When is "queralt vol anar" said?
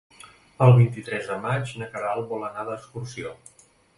1.97-2.65